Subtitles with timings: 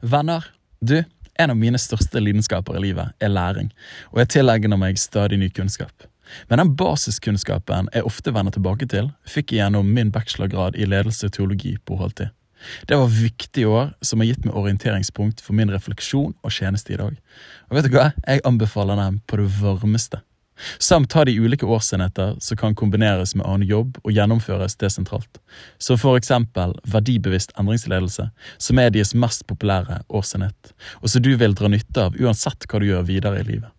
[0.00, 0.44] Venner,
[0.80, 1.02] du,
[1.38, 3.68] en av mine største lidenskaper i livet er læring,
[4.12, 6.06] og jeg tilegner meg stadig ny kunnskap.
[6.48, 11.28] Men den basiskunnskapen jeg ofte vender tilbake til, fikk jeg gjennom min bachelorgrad i ledelse
[11.28, 12.30] og teologi på HLT.
[12.88, 17.00] Det var viktige år som har gitt meg orienteringspunkt for min refleksjon og tjeneste i
[17.00, 17.16] dag.
[17.68, 18.10] Og vet du hva?
[18.26, 20.20] Jeg anbefaler dem på det varmeste.
[20.78, 25.40] Samt ha de ulike årsenheter som kan kombineres med annen jobb og gjennomføres desentralt.
[25.78, 31.56] Som for eksempel verdibevisst endringsledelse, som er deres mest populære årsenhet, og som du vil
[31.56, 33.70] dra nytte av uansett hva du gjør videre i livet.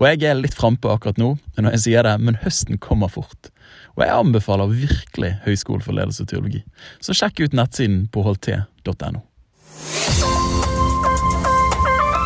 [0.00, 3.52] Og jeg er litt frampå akkurat nå når jeg sier det, men høsten kommer fort.
[3.98, 6.62] Og jeg anbefaler virkelig Høgskolen for ledelse og teologi,
[7.04, 9.22] så sjekk ut nettsiden på holdt.no.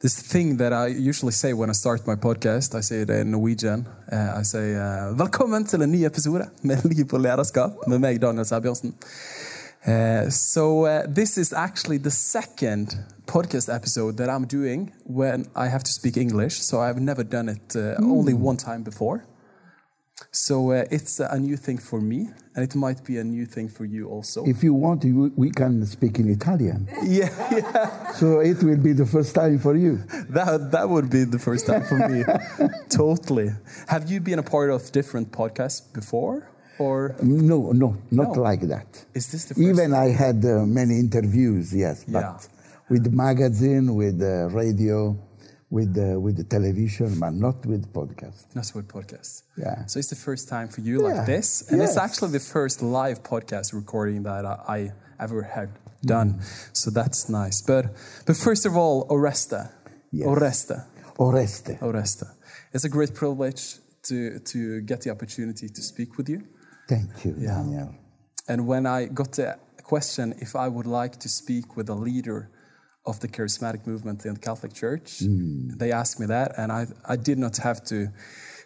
[0.00, 2.74] this thing that I usually say when I start my podcast.
[2.74, 3.86] I say it in Norwegian.
[4.10, 8.22] Uh, I say uh, 'Velkommen til en ny episode med Liv og lederskap' med meg,
[8.22, 8.94] Daniel Sæbjørnsen.
[9.86, 12.86] Uh, so uh, this is actually the second
[13.26, 16.62] podcast episode that I'm doing when I have to speak English.
[16.62, 19.29] So I've never done it uh, only one time before.
[20.32, 23.68] So uh, it's a new thing for me, and it might be a new thing
[23.68, 24.44] for you also.
[24.44, 26.88] If you want, you, we can speak in Italian.
[27.04, 28.12] yeah, yeah.
[28.12, 29.98] So it will be the first time for you.
[30.30, 32.24] That that would be the first time for me.
[32.88, 33.50] totally.
[33.88, 36.48] Have you been a part of different podcasts before,
[36.78, 38.42] or No, no, not No.
[38.42, 38.86] like that.
[39.14, 39.66] is this the first?
[39.68, 42.38] Even I had uh, many interviews, yes, but Yeah.
[42.88, 45.16] with magazine, with uh, radio,
[45.70, 48.54] with uh, with the television, but not with podcast.
[48.54, 49.42] Not with podcast.
[49.56, 49.86] Yeah.
[49.86, 53.22] So it's the first time for you like this, and it's actually the first live
[53.22, 55.70] podcast recording that I, I ever had
[56.04, 56.34] done.
[56.34, 56.70] Mm.
[56.72, 57.62] So that's nice.
[57.62, 57.84] But
[58.26, 59.70] but first of all, Oresta.
[60.12, 60.26] Yes.
[60.26, 60.86] Oresta.
[61.18, 61.78] Oreste.
[61.80, 62.26] Oresta.
[62.72, 66.42] It's a great privilege to to get the opportunity to speak with you.
[66.88, 67.62] Thank you, Yeah.
[67.62, 67.94] Daniel.
[68.48, 72.48] And when I got the question if I would like to speak with a leader
[73.06, 75.22] of the charismatic movement in the Catholic Church,
[75.78, 78.08] they asked me that, and I, I did not have to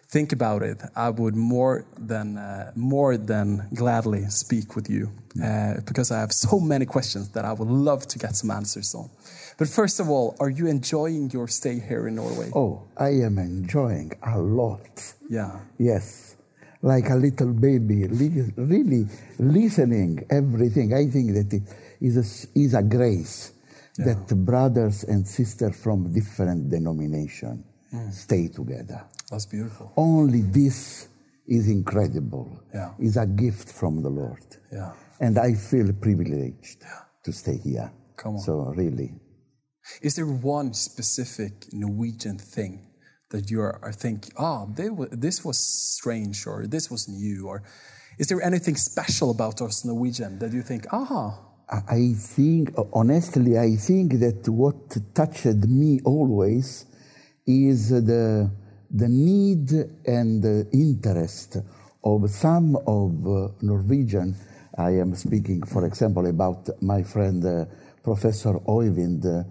[0.07, 0.81] think about it.
[0.95, 5.09] I would more than uh, more than gladly speak with you
[5.43, 8.93] uh, because I have so many questions that I would love to get some answers
[8.93, 9.09] on.
[9.57, 12.51] But first of all, are you enjoying your stay here in Norway?
[12.53, 15.13] Oh, I am enjoying a lot.
[15.29, 15.59] Yeah.
[15.79, 16.35] Yes,
[16.81, 19.07] like a little baby, really
[19.39, 20.93] listening everything.
[20.93, 21.63] I think that it
[22.01, 23.54] is a, is a grace
[23.97, 27.63] that brothers and sisters from different denomination
[28.11, 29.05] stay together.
[29.31, 29.91] That's beautiful.
[29.95, 31.07] Only this
[31.47, 32.47] is incredible.
[32.73, 32.91] Yeah.
[32.99, 34.43] Is a gift from the Lord.
[34.71, 34.91] Yeah.
[35.21, 36.83] And I feel privileged
[37.23, 37.91] to stay here.
[38.17, 38.41] Come on.
[38.41, 39.13] So really,
[40.01, 42.73] Is there one specific Norwegian thing
[43.29, 47.47] that you are, are think, ah, they wa- this was strange or this was new?
[47.47, 47.63] Or
[48.17, 51.39] is there anything special about us Norwegian that you think, ah,
[51.69, 56.85] I I think, honestly, I think that what touched me always
[57.45, 58.51] is the,
[58.91, 59.71] the need
[60.05, 61.57] and the interest
[62.03, 64.35] of some of uh, Norwegian.
[64.77, 67.65] I am speaking, for example, about my friend uh,
[68.03, 69.43] Professor Oyvind uh,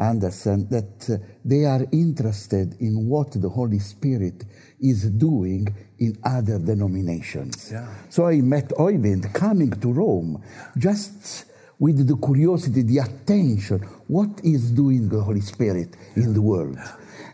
[0.00, 4.44] Andersen, that uh, they are interested in what the Holy Spirit
[4.80, 7.70] is doing in other denominations.
[7.70, 7.86] Yeah.
[8.08, 10.42] So I met Oyvind coming to Rome
[10.76, 11.44] just
[11.80, 16.78] with the curiosity, the attention, what is doing the Holy Spirit in the world.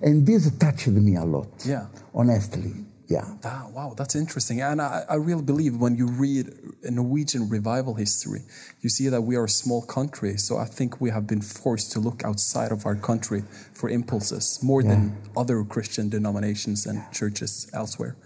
[0.01, 1.49] And this touched me a lot.
[1.67, 1.87] Yeah.
[2.15, 2.73] Honestly.
[3.09, 3.25] Yeah.
[3.45, 4.61] ah, wow, that's interesting.
[4.63, 6.53] And I, I really believe when you read
[6.83, 8.41] a Norwegian revival history,
[8.81, 10.37] you see that we are a small country.
[10.39, 14.59] So I think we have been forced to look outside of our country for impulses
[14.61, 18.17] more than other Christian denominations and churches elsewhere.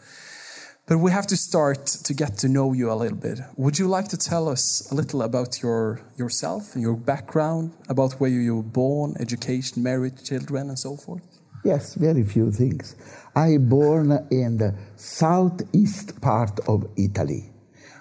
[0.91, 3.39] But we have to start to get to know you a little bit.
[3.57, 8.29] Would you like to tell us a little about your yourself your background, about where
[8.29, 11.23] you were born, education, marriage, children, and so forth?
[11.65, 12.97] Yes, very few things.
[13.37, 17.53] I born in the southeast part of Italy,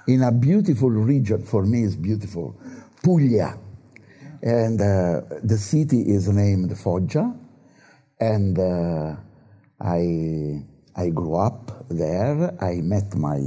[0.07, 1.44] in a beautiful region.
[1.44, 2.59] For me, is beautiful,
[3.03, 3.56] Puglia,
[4.41, 7.36] and uh, the city is named Foggia,
[8.19, 9.15] and uh,
[9.80, 10.63] I
[10.95, 12.56] I grew up there.
[12.62, 13.39] I met my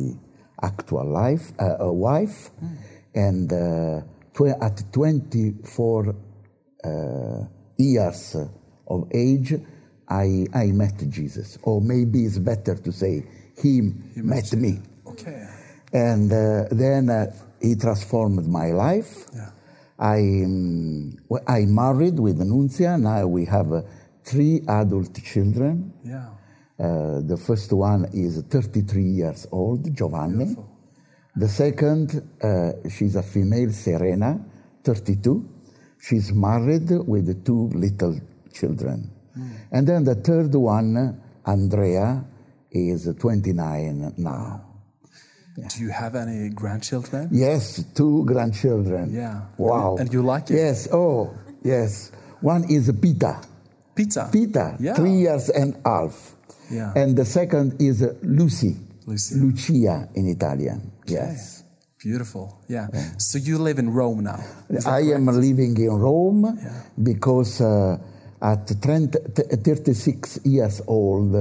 [0.62, 2.50] actual life uh, uh, wife,
[3.15, 4.03] and uh,
[4.35, 6.15] tw- at 24
[6.85, 7.44] uh,
[7.77, 8.37] years
[8.87, 9.55] of age,
[10.09, 11.59] I, I met Jesus.
[11.62, 13.25] Or maybe it's better to say,
[13.61, 13.81] He,
[14.17, 14.81] met, me.
[15.06, 15.49] Okay.
[15.93, 19.27] And uh, then uh, he transformed my life.
[19.35, 19.50] Yeah.
[19.99, 21.17] I, um,
[21.47, 23.00] I married with Nunzia.
[23.00, 23.83] Now we have uh,
[24.25, 25.93] three adult children.
[26.05, 26.31] Yeah.
[26.79, 30.57] Uh, the first one is 33 years old, Giovanni.
[31.37, 34.39] The second, uh, she's a female, Serena,
[34.85, 35.49] 32.
[36.01, 38.19] She's married with two little
[38.53, 39.11] children.
[39.71, 42.25] And then the third one, Andrea,
[42.71, 44.61] is 29 now.
[45.57, 47.29] Do you have any grandchildren?
[47.31, 49.13] Yes, two grandchildren.
[49.15, 49.43] Yeah.
[49.59, 49.97] Wow.
[49.99, 50.55] And you like it?
[50.57, 52.11] Yes, oh, yes.
[52.41, 53.39] One is Peter.
[53.95, 54.29] Pizza.
[54.33, 54.95] Peter, Yeah.
[54.95, 56.31] three years and half.
[56.73, 56.93] Yeah.
[56.97, 58.77] And the second is uh, Lucy.
[59.07, 59.35] Lucy.
[59.39, 60.93] Lucia in Italian.
[61.07, 61.63] Yes.
[61.99, 62.61] Beautiful.
[62.69, 62.89] Yeah.
[63.19, 64.41] So you live in Rome now.
[64.87, 66.83] I am living in Rome Yeah.
[67.01, 67.97] because uh,
[68.41, 69.19] at 30,
[69.63, 71.33] 36 years old,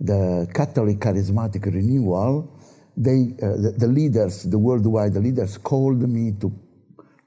[0.00, 2.48] the Catholic Charismatic Renewal,
[2.96, 6.52] they, uh, the, the leaders, the worldwide leaders, called me to,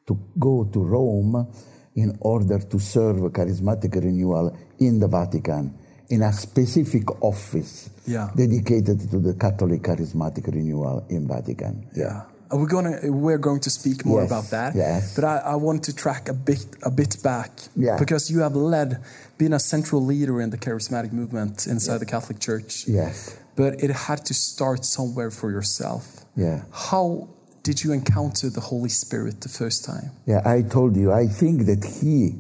[0.08, 1.48] to go to Rome
[1.96, 5.78] in order to serve Charismatic Renewal in the Vatican
[6.12, 8.30] in a specific office Yeah.
[8.36, 11.88] dedicated to the Catholic Charismatic Renewal in Vatican.
[11.96, 12.24] Yeah.
[12.54, 14.75] We're going to we're going to speak more Yes, about that.
[14.75, 15.16] yes.
[15.16, 17.98] But I, I want to track a bit a bit back Yeah.
[17.98, 18.90] because you have led,
[19.38, 22.86] been a central leader in the charismatic movement inside the Catholic Church.
[22.88, 23.38] Yes.
[23.56, 26.04] But it had to start somewhere for yourself.
[26.36, 26.63] Yeah.
[26.90, 27.30] How
[27.63, 30.12] did you encounter the Holy Spirit the first time?
[30.25, 31.08] Yeah, I told you.
[31.24, 32.36] I think that he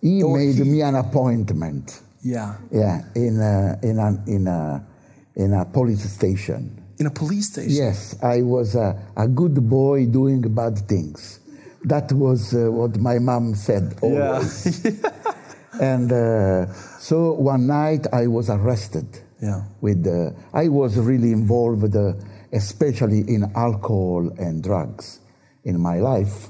[0.00, 2.00] he Oh, made he- me an appointment.
[2.22, 2.56] Yeah.
[2.70, 4.86] Yeah, in a, in a, in a
[5.36, 6.82] in a police station.
[6.98, 7.72] In a police station.
[7.72, 11.40] Yes, I was a, a good boy doing bad things.
[11.84, 14.84] That was uh, what my mom said always.
[14.84, 15.10] Yeah.
[15.80, 19.06] and uh, so one night I was arrested.
[19.40, 19.62] Yeah.
[19.80, 22.12] With uh, I was really involved, uh,
[22.52, 25.20] especially in alcohol and drugs,
[25.64, 26.48] in my life.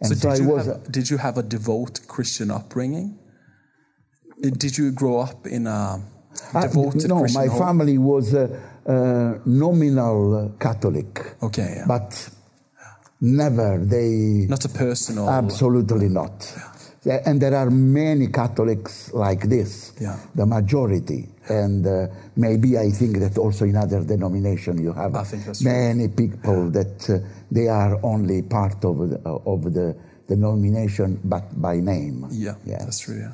[0.00, 0.66] And So, did, I you was.
[0.66, 3.18] have, did you have a devout Christian upbringing?
[4.40, 6.00] Did you grow up in a
[6.60, 7.58] devoted no, Christian my home?
[7.58, 8.48] family was uh,
[8.86, 11.84] uh, nominal Catholic, Okay, yeah.
[11.88, 12.28] but
[13.20, 14.46] never they.
[14.48, 15.28] not a personal.
[15.28, 16.52] Absolutely not.
[17.04, 20.16] Yeah, And there are many Catholics like this, Yeah.
[20.34, 21.28] the majority.
[21.48, 25.70] And uh, maybe I think that also in other denomination you have that's true.
[25.70, 27.18] many people that uh,
[27.50, 29.94] they are only part of the, of the
[30.28, 32.26] denomination but by name.
[32.32, 33.18] Yeah, that's true.
[33.20, 33.32] Yeah.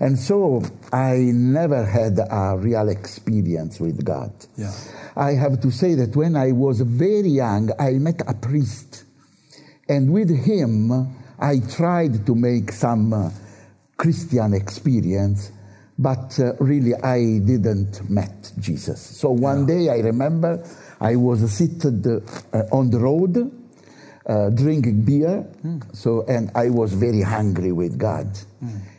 [0.00, 0.62] And so
[0.92, 4.32] I never had a real experience with God.
[4.56, 4.72] Yeah.
[5.16, 9.04] I have to say that when I was very young, I met a priest.
[9.88, 10.90] And with him,
[11.38, 13.30] I tried to make some uh,
[13.96, 15.52] Christian experience,
[15.98, 19.00] but uh, really I didn't met Jesus.
[19.00, 20.64] So one day I remember
[21.00, 22.20] I was seated uh,
[22.72, 23.52] on the road
[24.26, 25.46] uh, drinking beer.
[25.92, 28.26] So, and I was very hungry with God.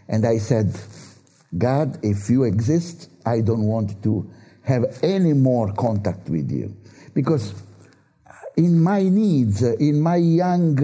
[0.07, 0.77] And I said,
[1.57, 4.29] God, if you exist, I don't want to
[4.63, 6.75] have any more contact with you.
[7.13, 7.53] Because
[8.57, 10.79] in my needs, in my young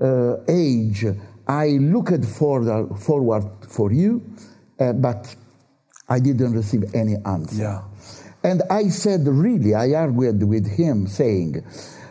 [0.00, 1.06] uh, age,
[1.46, 4.22] I looked for forward for you,
[4.78, 5.34] uh, but
[6.08, 7.62] I didn't receive any answer.
[7.62, 7.82] Yeah.
[8.44, 11.64] And I said, really, I argued with him, saying,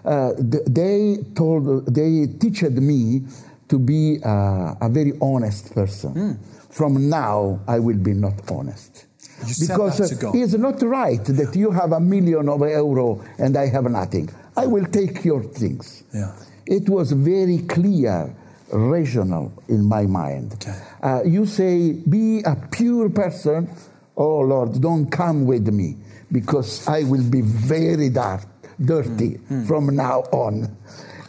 [0.06, 3.26] uh, they told, they teached me
[3.72, 6.38] to be uh, a very honest person.
[6.70, 9.06] From now, I will be not honest.
[9.48, 10.36] You because that to God.
[10.36, 14.30] it's not right that you have a million of euro and I have nothing.
[14.56, 16.04] I will take your things.
[16.14, 16.36] Yeah.
[16.68, 18.36] It was very clear,
[18.72, 20.54] rational in my mind.
[20.54, 20.78] Okay.
[21.02, 23.70] Uh, you say, be a pure person.
[24.16, 25.96] Oh Lord, don't come with me
[26.32, 28.44] because I will be very dark,
[28.80, 30.78] dirty from now on.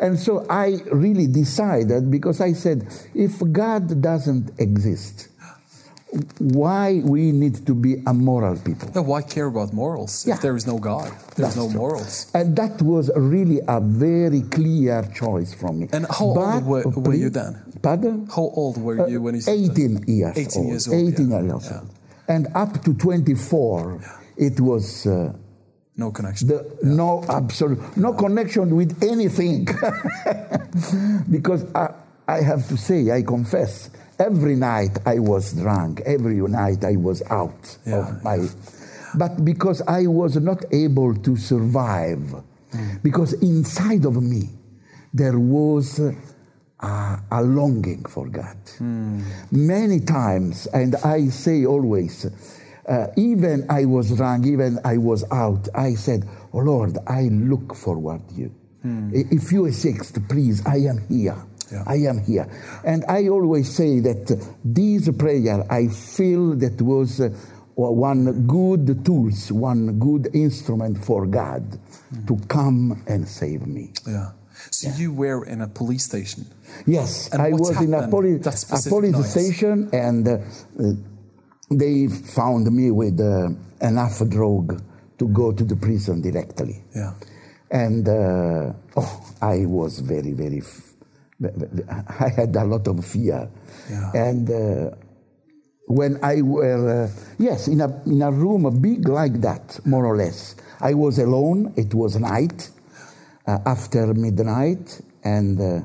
[0.02, 2.78] And so I really decided because I said,
[3.14, 5.28] if God doesn't exist,
[6.38, 8.88] why we need to be a moral people?
[8.90, 10.34] Then why care about morals Yeah.
[10.34, 11.08] if there is no God?
[11.36, 11.78] There's That's no true.
[11.78, 12.26] morals.
[12.34, 15.88] And that was really a very clear choice from me.
[15.92, 17.56] And how old were- were you then?
[17.80, 18.26] Pardon?
[18.28, 19.70] How old were you when you said that?
[19.72, 20.68] 18 years 18 old.
[20.70, 21.42] years old, 18 yeah.
[21.42, 21.78] years Yeah.
[21.80, 21.88] old.
[22.28, 23.98] And up to 24,
[24.36, 25.32] it was uh,
[25.96, 26.48] No connection.
[26.48, 29.66] the, no absolute, no connection with anything.
[31.30, 31.92] because I,
[32.26, 37.22] I have to say, I confess, every night I was drunk, every night I was
[37.30, 37.98] out Yeah.
[38.08, 38.48] of my.
[39.14, 42.34] But because I was not able to survive,
[42.72, 43.02] mm.
[43.02, 44.48] because inside of me
[45.12, 46.14] there was a,
[47.30, 48.56] a longing for God.
[48.78, 49.22] Mm.
[49.52, 52.26] Many times, and I say always,
[52.88, 57.74] uh, even I was wrong, even I was out, I said, oh Lord, I look
[57.74, 58.50] forward to you.
[58.84, 61.36] I- If you exist, please, I am here.
[61.70, 61.84] Yeah.
[61.86, 62.46] I am here.
[62.84, 64.24] And I always say that
[64.64, 67.30] this prayer, I feel that was uh,
[67.76, 71.78] one good tools, one good instrument for God
[72.26, 73.92] to come and save me.
[74.06, 74.32] Yeah.
[74.70, 76.44] So you were in a police station.
[76.86, 79.24] Yes, And I was in a police, a police night?
[79.24, 80.38] station, and uh,
[81.78, 83.48] they found me with uh,
[83.80, 84.82] enough drug
[85.18, 86.82] to go to the prison directly.
[86.94, 87.14] Yeah.
[87.70, 90.58] And uh, oh, I was very, very.
[90.58, 90.88] F-
[92.20, 93.48] I had a lot of fear,
[93.90, 94.12] Yeah.
[94.14, 94.90] and uh,
[95.86, 100.16] when I were uh, yes in a in a room big like that, more or
[100.16, 101.72] less, I was alone.
[101.76, 102.70] It was night
[103.46, 105.80] uh, after midnight, and uh,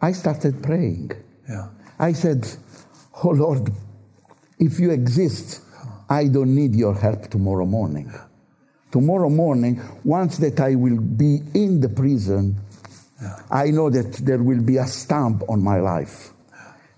[0.00, 1.10] I started praying.
[1.48, 1.68] Yeah.
[1.98, 2.46] I said,
[3.22, 3.70] "Oh Lord,
[4.64, 5.60] if you exist,
[6.08, 8.12] I don't need your help tomorrow morning.
[8.90, 12.56] Tomorrow morning, once that I will be in the prison,
[13.50, 16.30] I know that there will be a stamp on my life,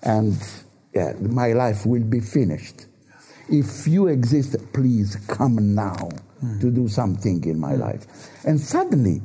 [0.03, 0.37] and
[0.95, 2.87] yeah, my life will be finished.
[3.49, 6.11] If you exist, please come now
[6.61, 8.07] to do something in my life."
[8.45, 9.23] And suddenly,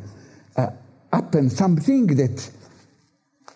[0.56, 0.68] uh,
[1.12, 2.50] happened something that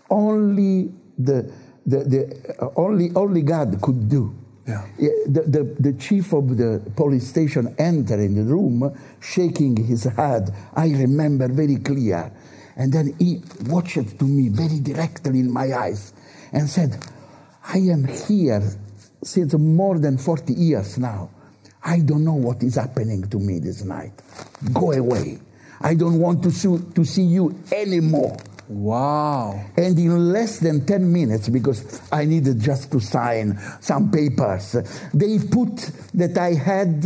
[0.09, 1.51] only the,
[1.85, 4.35] the, the uh, only only God could do.
[4.67, 4.85] Yeah.
[5.27, 10.53] The, the, the chief of the police station entered in the room, shaking his head.
[10.75, 12.31] I remember very clear.
[12.75, 16.13] And then he watched to me very directly in my eyes
[16.51, 16.97] and said,
[17.67, 18.61] I am here
[19.23, 21.29] since more than 40 years now.
[21.83, 24.13] I don't know what is happening to me this night.
[24.73, 25.39] Go away.
[25.81, 28.35] I don't want to see, to see you anymore.
[28.67, 29.63] Wow.
[29.77, 34.75] And in less than 10 minutes, because I needed just to sign some papers,
[35.13, 37.05] they put that I had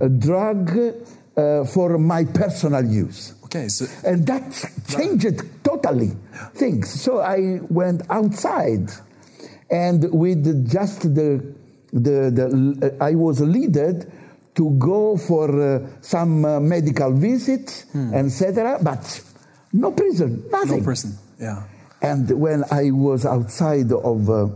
[0.00, 0.70] a drug
[1.36, 3.34] uh, for my personal use.
[3.44, 3.68] Okay.
[3.68, 6.12] So And that changed totally
[6.54, 7.00] things.
[7.00, 8.90] So I went outside
[9.70, 11.54] and with just the,
[11.92, 14.10] the, the I was leaded
[14.54, 17.84] to go for uh, some uh, medical visit,
[18.14, 18.78] etc.
[18.82, 19.20] But
[19.72, 20.78] no prison, nothing.
[20.78, 21.18] no prison.
[21.40, 21.64] Yeah.
[22.02, 24.48] And when I was outside of, uh,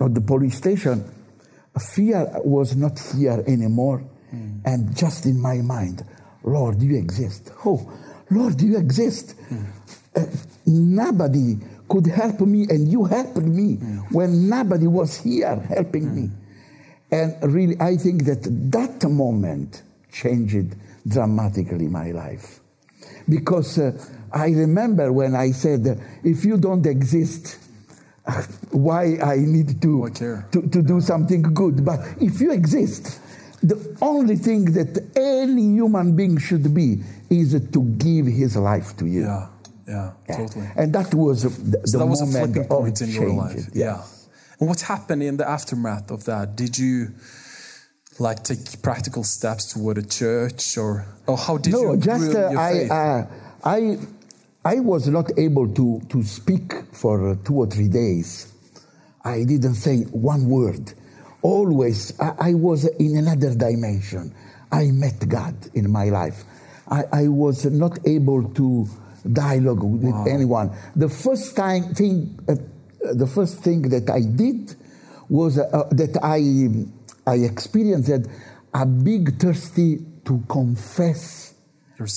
[0.00, 1.04] of the police station,
[1.78, 4.02] fear was not here anymore.
[4.64, 6.04] And just in my mind,
[6.42, 7.52] Lord, you exist.
[7.64, 7.88] Oh,
[8.30, 9.36] Lord, you exist.
[10.16, 10.24] Uh,
[10.66, 13.74] nobody could help me, and you helped me
[14.10, 16.30] when nobody was here helping me.
[17.12, 20.74] And really, I think that that moment changed
[21.06, 22.58] dramatically my life.
[23.28, 23.92] Because uh,
[24.34, 27.58] I remember when I said, if you don't exist,
[28.70, 31.84] why I need to, to, to do something good.
[31.84, 33.20] But if you exist,
[33.62, 39.06] the only thing that any human being should be is to give his life to
[39.06, 39.22] you.
[39.22, 39.48] Yeah.
[39.86, 40.12] Yeah.
[40.36, 40.68] Totally.
[40.76, 43.28] And that was the, the So that was a moment flipping of point in your
[43.30, 43.68] life.
[43.72, 43.84] Yeah.
[43.84, 44.04] Yeah.
[44.58, 46.56] And what happened in the aftermath of that?
[46.56, 47.08] Did you
[48.18, 52.46] like take practical steps toward a church or or how did no, you just grow
[52.46, 53.26] uh, your I, uh,
[53.64, 53.98] I,
[54.64, 58.52] I was not able to, to speak for two or three days.
[59.24, 60.94] I didn't say one word.
[61.42, 64.34] Always, I, I was in another dimension.
[64.72, 66.44] I met God in my life.
[66.88, 68.86] I, I was not able to
[69.30, 70.70] dialogue with anyone.
[70.96, 72.54] The first time thing, uh,
[73.12, 74.74] the first thing that I did
[75.28, 78.28] was uh, that I, I experienced
[78.72, 81.54] a big thirsty to confess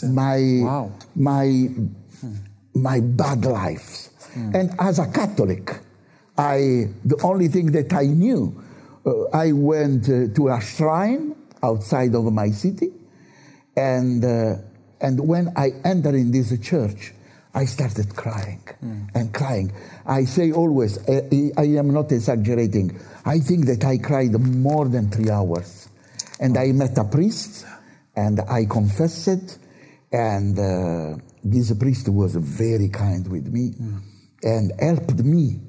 [0.03, 0.91] my Wow.
[1.15, 1.69] my
[2.77, 4.09] my bad life.
[4.53, 5.79] And as a Catholic,
[6.37, 8.53] I the only thing that I knew,
[9.03, 12.91] uh, I went uh, to a shrine outside of my city,
[13.75, 14.55] and uh,
[15.01, 17.13] and when I entered in this church,
[17.55, 18.61] I started crying
[19.15, 19.71] and crying.
[20.05, 22.99] I say always, I, I am not exaggerating.
[23.25, 25.89] I think that I cried more than three hours,
[26.39, 27.65] and I met a priest,
[28.15, 29.57] and I confessed
[30.11, 33.73] and uh, this priest was very kind with me,
[34.43, 35.59] and helped me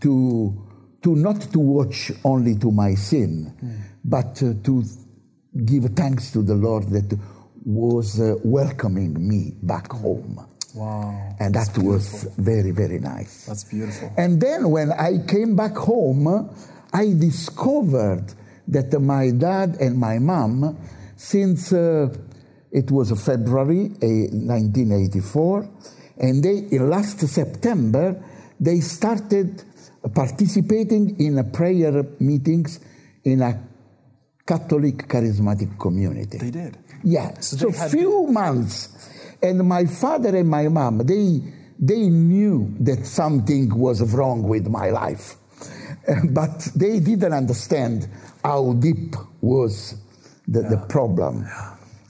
[0.00, 0.64] to
[1.02, 3.52] to not to watch only to my sin,
[4.04, 4.82] but uh, to
[5.64, 7.18] give thanks to the Lord that
[7.64, 10.44] was uh, welcoming me back home.
[10.74, 11.36] wow.
[11.40, 13.46] And that was very, very nice.
[13.46, 14.12] That's beautiful.
[14.16, 16.50] And then when I came back home,
[16.92, 18.24] I discovered
[18.68, 20.78] that my dad and my mom,
[21.16, 22.08] since uh,
[22.70, 25.68] it was February eh, 1984,
[26.18, 28.22] and they, in last September,
[28.60, 29.62] they started
[30.14, 32.80] participating in a prayer meetings
[33.24, 33.58] in a
[34.46, 36.38] Catholic charismatic community.
[36.38, 36.78] They did.
[37.04, 37.38] Yeah.
[37.40, 38.88] So So, few months,
[39.42, 41.40] and my father and my mom they
[41.78, 45.36] they knew that something was wrong with my life,
[46.30, 48.08] but they didn't understand
[48.42, 49.94] how deep was
[50.48, 51.46] the, the problem.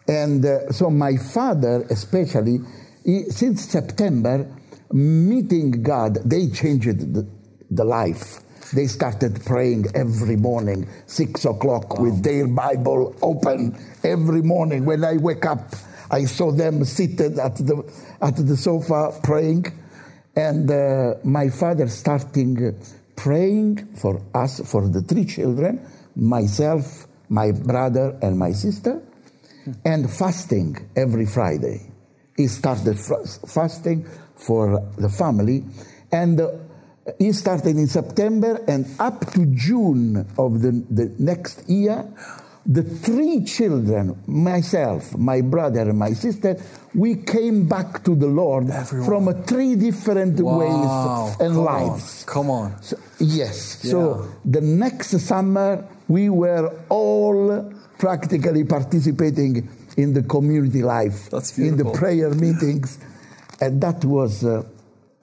[0.09, 2.61] And uh, so my father, especially,
[3.05, 4.51] he, since September,
[4.93, 7.29] meeting God, they changed the,
[7.71, 8.41] the life.
[8.75, 14.85] They started praying every morning, six o'clock, with their Bible open every morning.
[14.85, 15.75] When I wake up,
[16.11, 17.85] I saw them seated at the
[18.21, 19.67] at the sofa praying,
[20.37, 22.75] and uh, my father starting
[23.17, 25.85] praying for us, for the three children,
[26.15, 29.03] myself, my brother, and my sister,
[29.85, 31.91] and fasting every Friday.
[32.37, 34.07] He started fasting
[34.37, 35.65] for the family,
[36.13, 36.51] and uh,
[37.19, 42.07] he started in September, and up to June of the, the next year,
[42.67, 46.57] the three children, myself, my brother, and my sister,
[46.95, 49.07] we came back to the Lord Everyone.
[49.09, 50.59] from three different Wow.
[50.59, 52.25] ways and Come lives.
[52.29, 52.33] On.
[52.35, 52.83] Come on.
[52.83, 53.59] So, yes.
[53.89, 61.77] So the next summer, we were all practically participating in the community life, That's in
[61.77, 62.99] the prayer meetings,
[63.61, 64.63] and that was uh,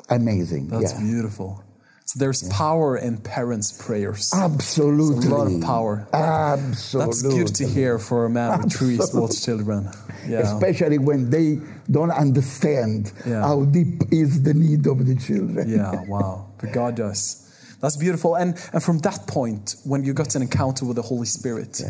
[0.10, 0.68] amazing.
[0.68, 1.00] That's yeah.
[1.00, 1.64] beautiful.
[2.08, 4.32] So there's power in parents' prayers.
[4.32, 5.22] Absolutely.
[5.22, 6.08] There's a lot of power.
[6.14, 7.14] Absolutely.
[7.14, 9.00] That's good to hear for a man with three
[9.44, 9.90] children.
[10.28, 10.40] Yeah.
[10.42, 13.42] Especially when they don't understand Yeah.
[13.42, 15.68] how deep is the need of the children.
[15.68, 16.46] Yeah, wow.
[16.60, 17.42] But God does.
[17.82, 18.36] That's beautiful.
[18.36, 21.82] And and from that point, when you got an encounter with the Holy Spirit,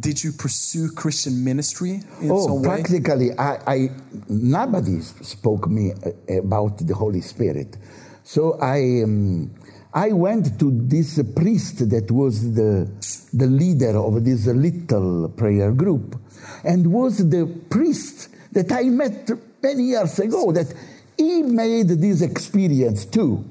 [0.00, 2.68] did you pursue Christian ministry in Oh, some way?
[2.68, 3.90] practically, I, I
[4.28, 7.76] nobody spoke me uh, about the Holy Spirit.
[8.24, 9.50] So I, um,
[9.92, 12.88] I went to this priest that was the
[13.32, 16.18] the leader of this little prayer group,
[16.64, 19.30] and was the priest that I met
[19.62, 20.50] many years ago.
[20.52, 20.72] That
[21.16, 23.44] he made this experience too.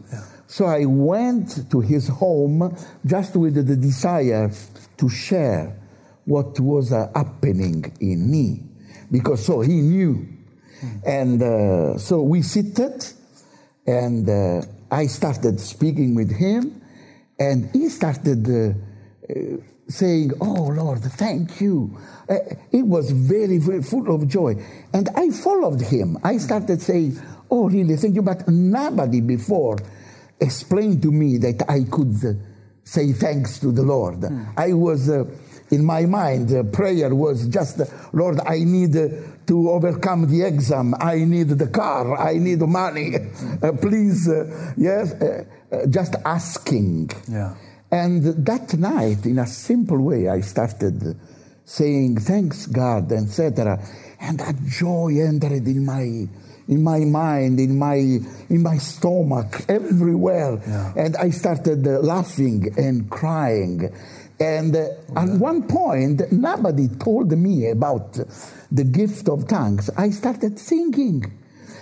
[0.47, 2.75] So I went to his home
[3.06, 4.51] just with the desire
[4.97, 5.79] to share
[6.25, 8.63] what was uh, happening in me.
[9.12, 10.27] Because so he knew.
[11.05, 13.05] And uh, so we seated
[13.86, 16.81] and uh, i started speaking with him
[17.38, 18.45] and he started
[19.89, 21.97] saying oh lord thank you.
[22.29, 22.36] Uh,
[22.71, 24.55] it was very very full of joy.
[24.93, 26.17] And i followed him.
[26.23, 28.21] I started saying oh really thank you.
[28.21, 29.77] But nobody before
[30.39, 32.33] explained to me that i could uh,
[32.83, 34.25] say thanks to the lord.
[34.57, 35.25] I was uh,
[35.73, 39.09] in my mind, uh, prayer was just, uh, Lord, I need uh,
[39.47, 40.93] to overcome the exam.
[40.99, 42.17] I need the car.
[42.17, 43.13] I need money.
[43.63, 45.45] Uh, please, uh, yes, uh,
[45.89, 47.09] just asking.
[47.29, 47.55] Yeah.
[47.89, 51.17] And that night, in a simple way, I started
[51.63, 53.79] saying, thanks God, etc.
[54.19, 56.27] And that joy entered in my
[56.67, 60.59] in my mind, in my in my stomach, everywhere.
[60.65, 60.93] Yeah.
[60.97, 63.93] And I started laughing and crying.
[64.43, 68.13] And uh, at one point, nobody told me about
[68.71, 69.89] the gift of tongues.
[69.97, 71.23] I started singing.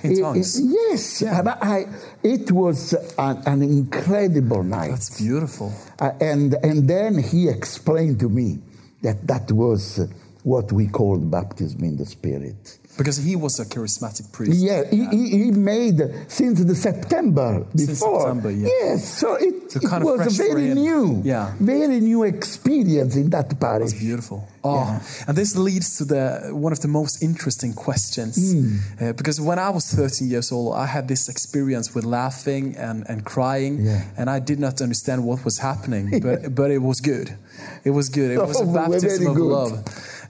[0.04, 0.60] In It- it- tongues?
[0.62, 1.86] yes, and I,
[2.24, 4.90] it was an, an incredible night.
[4.92, 5.72] That's beautiful.
[6.00, 8.60] Uh, and, and then he explained to me
[9.02, 10.00] that that was
[10.44, 12.78] what we called baptism in the Spirit.
[12.98, 14.60] Because he was a charismatic priest.
[14.60, 17.86] Yeah, he, he, he made since the September before.
[17.86, 18.68] Since September, yeah.
[18.68, 21.22] Yes, so it, So it kind of was for very new.
[21.24, 21.54] Yeah.
[21.60, 23.92] Very new experience in that parish.
[23.92, 24.48] That's beautiful.
[24.64, 28.36] Oh, and this leads to the one of the most interesting questions.
[28.38, 28.78] Hmm.
[29.04, 33.04] Uh, because when I was 13 years old, I had this experience with laughing and,
[33.10, 34.04] and crying, Yeah.
[34.18, 37.36] and I did not understand what was happening, but but it was good.
[37.84, 38.32] It was good.
[38.32, 39.44] It was a Oh, very baptism of good.
[39.58, 39.74] love.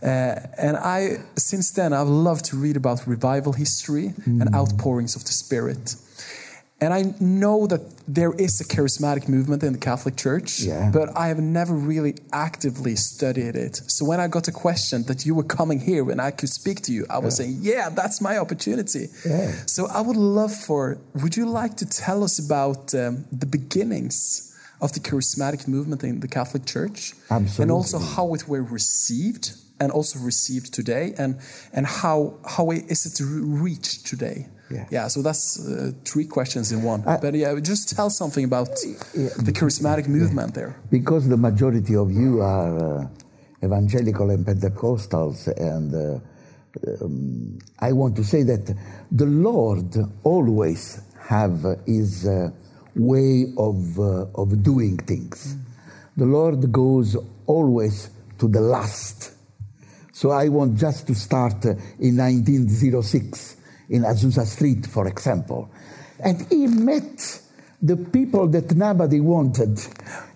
[0.04, 0.08] Uh,
[0.58, 4.42] and I, since then, I've loved to read about revival history Hmm.
[4.42, 5.96] and outpourings of the Spirit.
[6.84, 10.90] And I know that there is a charismatic movement in the Catholic Church, Yeah.
[10.92, 13.82] but I have never really actively studied it.
[13.86, 16.82] So when I got a question that you were coming here and I could speak
[16.82, 19.10] to you, I was saying, yeah, that's my opportunity.
[19.24, 19.52] Yeah.
[19.68, 24.52] So I would love for, would you like to tell us about um, the beginnings
[24.82, 27.14] of the charismatic movement in the Catholic Church?
[27.60, 31.40] And also how it were received and also received today and,
[31.74, 32.18] and how,
[32.56, 33.16] how is it
[33.66, 34.48] reached today?
[34.70, 34.86] Yeah.
[34.90, 37.02] Yeah, so that's uh, three questions in one.
[37.02, 38.70] but yeah, just tell something about
[39.48, 40.74] the charismatic movement there.
[40.90, 43.08] because the majority of you are uh,
[43.64, 48.74] evangelical and Pentecostals, and uh, um, I want to say that
[49.12, 52.50] the Lord always have His uh,
[52.96, 55.56] way of uh, of doing things.
[56.18, 59.34] The Lord goes always to the last.
[60.22, 63.58] So I want just to start uh, in 1906
[63.90, 65.72] in Azusa Street, for example.
[66.20, 67.42] And he met
[67.82, 69.80] the people that nobody wanted.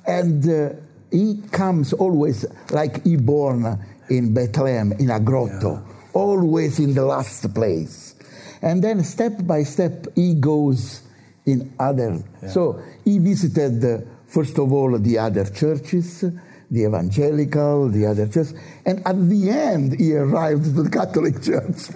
[0.07, 0.69] And uh,
[1.11, 3.77] he comes always like he born
[4.09, 8.15] in Bethlehem, in a grotto, always in the last place.
[8.63, 11.03] And then step by step, he goes
[11.45, 12.23] in other.
[12.47, 16.25] So he visited, uh, first of all, the other churches,
[16.71, 18.49] the evangelical, the other church.
[18.85, 21.89] and at the end, he arrived to the Catholic Church.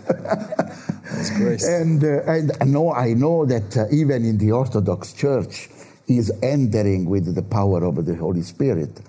[1.12, 1.62] That's great.
[1.82, 5.70] And, uh, and I know, I know that uh, even in the Orthodox Church,
[6.06, 9.00] he is entering with the power of the Holy Spirit.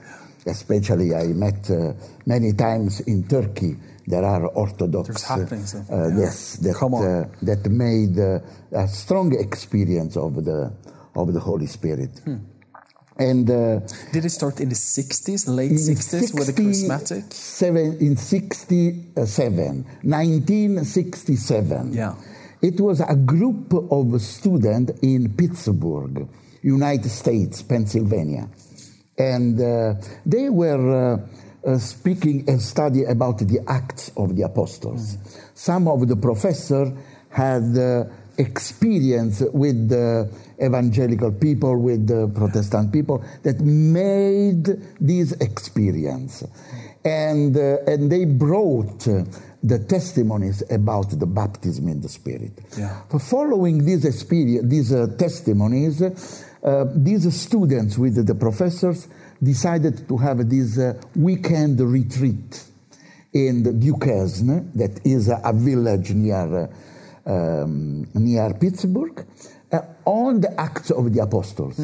[0.47, 1.93] Especially, I met uh,
[2.27, 3.77] many times in Turkey.
[4.07, 6.19] There are Orthodox, There's happenings, uh, uh, yeah.
[6.21, 7.05] yes, that Come on.
[7.07, 8.41] uh, that made uh,
[8.73, 10.73] a strong experience of the
[11.15, 12.11] of the Holy Spirit.
[12.25, 12.37] Hmm.
[13.21, 13.81] And uh,
[14.13, 17.31] Did it start in the 60s, late in 60s, with the charismatic?
[17.31, 21.93] Seven, in 67, 1967.
[21.93, 22.15] Yeah.
[22.63, 26.29] It was a group of students in Pittsburgh,
[26.63, 28.49] United States, Pennsylvania.
[29.19, 31.19] And uh, they were uh,
[31.69, 35.19] uh, speaking and studying about the Acts of the Apostles.
[35.53, 36.91] Some of the professors
[37.29, 38.05] had uh,
[38.39, 44.67] experience with the evangelical people, with the Protestant people that made
[45.01, 46.45] this experience.
[47.05, 49.25] And, uh, and they brought uh,
[49.63, 52.53] the testimonies about the baptism in the Spirit.
[52.79, 53.03] Yeah.
[53.19, 59.09] Following these experience, these uh, testimonies, uh, these students with the professors
[59.43, 62.65] decided to have this uh, weekend retreat
[63.33, 66.71] in the Duquesne, that is a, a village near,
[67.25, 69.25] uh, um, near Pittsburgh,
[69.73, 71.79] uh, on the Acts of the Apostles,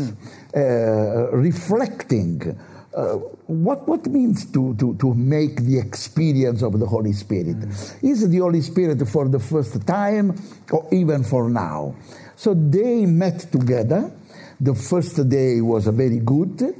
[0.55, 2.59] uh, reflecting
[2.97, 3.13] uh,
[3.47, 7.57] what what means to, to, to make the experience of the Holy Spirit.
[8.03, 10.35] Is the Holy Spirit for the first time
[10.73, 11.95] or even for now?
[12.37, 14.11] So they met together.
[14.59, 16.75] The first day was very good.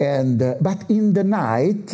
[0.00, 1.92] And, uh, but in the night,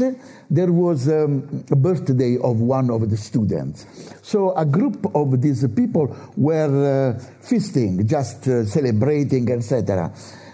[0.55, 3.87] there was um, a birthday of one of the students.
[4.23, 10.13] So a group of these people were uh, feasting, just uh, celebrating, etc.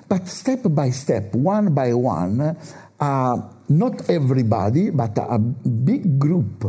[0.09, 2.57] But step by step, one by one,
[2.99, 3.37] uh,
[3.69, 6.65] not everybody, but a big group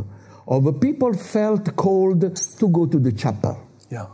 [0.48, 3.58] of people felt called to go to the chapel.
[3.90, 4.08] Yeah.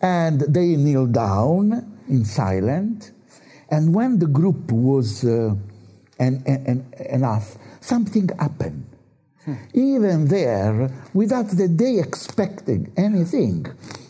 [0.00, 3.12] And they kneel down in silence.
[3.70, 5.24] And when the group was
[6.20, 8.84] en- en- enough, something happened.
[9.72, 13.66] Even there, without that they expecting anything,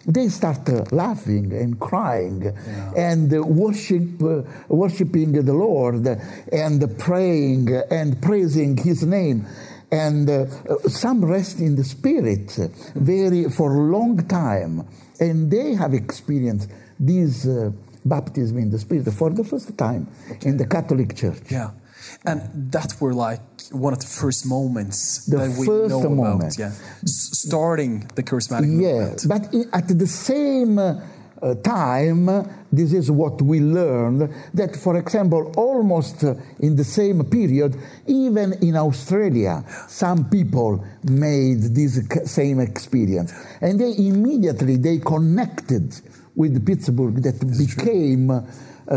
[0.06, 2.52] they start uh, laughing and crying
[2.96, 6.04] and uh, worship, uh, worshiping the Lord
[6.52, 9.46] and praying and praising His name.
[9.92, 10.46] And uh,
[10.88, 12.58] some rest in the spirit
[12.94, 14.86] very for a long time,
[15.20, 16.68] and they have experienced
[16.98, 17.70] this uh,
[18.04, 20.06] baptism in the spirit for the first time
[20.42, 21.50] in the Catholic Church.
[21.50, 21.70] Yeah.
[22.24, 22.40] And
[22.72, 23.40] that were like
[23.72, 26.56] one of the first moments The that we first know moment.
[26.56, 26.58] about.
[26.58, 26.72] Yeah.
[27.02, 29.26] S- starting the charismatic Yeah, movement.
[29.28, 29.42] but
[29.72, 32.26] at the same uh, time,
[32.72, 38.52] this is what we learned that, for example, almost uh, in the same period, even
[38.60, 45.94] in Australia, some people made this same experience, and they immediately they connected
[46.36, 48.30] with Pittsburgh that became.
[48.30, 48.42] Uh,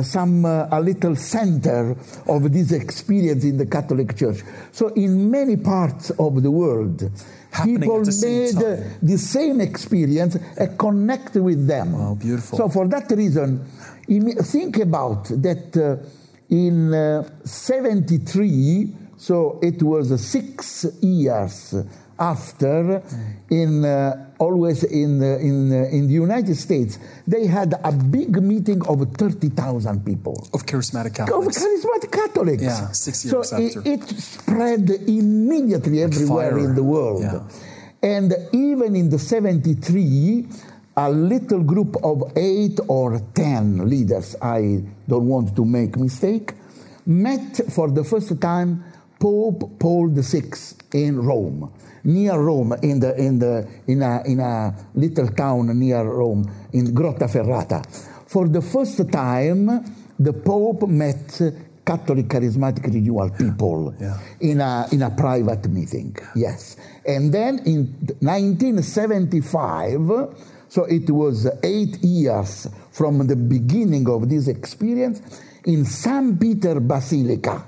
[0.01, 1.95] some uh, a little center
[2.27, 4.41] of this experience in the Catholic Church.
[4.71, 7.10] So in many parts of the world,
[7.51, 8.97] Happening people the made uh, time.
[9.03, 11.91] the same experience and connect with them.
[11.93, 12.58] Wow, beautiful.
[12.58, 13.63] So for that reason,
[14.08, 16.03] think about that uh,
[16.49, 21.75] in uh, 73, so it was uh, six years
[22.19, 23.01] after,
[23.49, 26.93] in uh, always in uh, in uh, in the United States,
[27.34, 31.58] they had a big meeting of 30,000 people Of charismatic Catholics.
[31.58, 32.63] of charismatic Catholics.
[32.63, 33.82] Yeah, six years it, after.
[33.93, 34.03] it
[34.34, 34.86] spread
[35.19, 36.65] immediately everywhere fire.
[36.65, 37.23] in the world.
[37.23, 37.41] Yeah.
[38.15, 40.47] And even in the 73,
[40.97, 46.53] a little group of eight or ten leaders, I don't want to make mistake,
[47.06, 48.69] met for the first time
[49.19, 50.51] Pope Paul VI
[50.93, 51.71] in Rome,
[52.03, 56.87] near Rome, in, the, in, the, in, a, in a little town near Rome, in
[56.93, 57.85] Grottaferrata.
[58.27, 59.67] For the first time,
[60.19, 61.41] the Pope met
[61.85, 64.17] Catholic charismatic renewal people Yeah.
[64.39, 66.15] in, a, in a private meeting.
[66.35, 66.77] Yes.
[67.05, 70.35] And then in 1975,
[70.69, 75.21] So it was eight years from the beginning of this experience
[75.65, 76.39] in St.
[76.39, 77.65] Peter Basilica.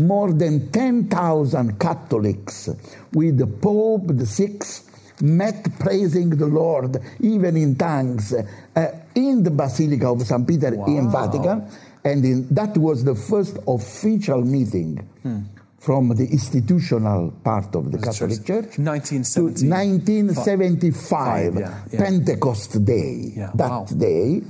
[0.00, 2.68] More than 10,000 Catholics
[3.12, 4.90] with the Pope the Sixth
[5.22, 10.46] met praising the Lord, even in tongues, uh, in the Basilica of St.
[10.46, 11.68] Peter in Vatican.
[12.04, 15.08] And in, that was the first official meeting
[15.78, 18.78] from the institutional part of the Catholic Church.
[18.78, 19.60] 1970.
[19.60, 21.98] To 1975, Five, yeah, yeah.
[21.98, 23.86] Pentecost Day, Yeah, that wow.
[23.96, 24.42] day.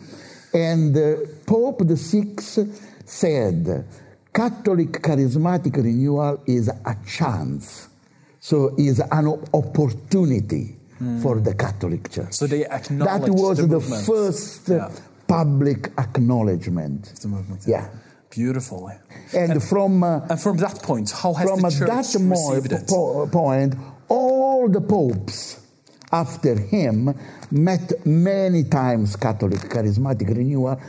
[0.52, 2.58] And uh, Pope the Sixth
[3.04, 3.86] said,
[4.32, 7.88] Catholic charismatic renewal is a chance.
[8.40, 10.76] So is an op- opportunity
[11.22, 12.32] for the Catholic Church.
[12.34, 14.90] So they acknowledged that was the the, first Yeah.
[15.26, 17.12] public acknowledgement.
[17.20, 17.62] The movement.
[17.66, 17.88] Yeah.
[18.30, 18.90] Beautiful.
[19.32, 22.72] And, from uh, And from that point, how has from the that church mo- received
[22.72, 22.88] it?
[22.88, 23.74] po- point,
[24.08, 25.60] all the popes
[26.14, 27.12] after him
[27.50, 30.80] met many times Catholic charismatic renewal.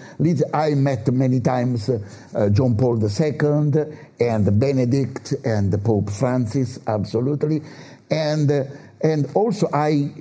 [0.53, 7.63] I met many times uh, John Paul II and Benedict and Pope Francis, absolutely,
[8.11, 8.63] and uh,
[9.01, 10.13] and also I